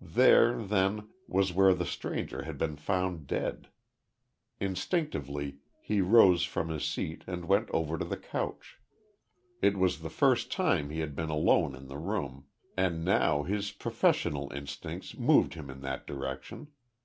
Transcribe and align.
There, 0.00 0.60
then, 0.64 1.10
was 1.28 1.52
where 1.52 1.72
the 1.72 1.86
stranger 1.86 2.42
had 2.42 2.58
been 2.58 2.74
found 2.74 3.28
dead. 3.28 3.68
Instinctively 4.58 5.58
he 5.80 6.00
rose 6.00 6.42
from 6.42 6.70
his 6.70 6.84
seat 6.84 7.22
and 7.28 7.44
went 7.44 7.70
over 7.70 7.96
to 7.96 8.04
the 8.04 8.16
couch. 8.16 8.78
It 9.62 9.76
was 9.76 10.00
the 10.00 10.10
first 10.10 10.50
time 10.50 10.90
he 10.90 10.98
had 10.98 11.14
been 11.14 11.30
alone 11.30 11.76
in 11.76 11.86
the 11.86 11.98
room, 11.98 12.46
and 12.76 13.04
now 13.04 13.44
his 13.44 13.70
professional 13.70 14.52
instincts 14.52 15.16
moved 15.16 15.54
him 15.54 15.70
in 15.70 15.82
that 15.82 16.04
direction. 16.04 16.66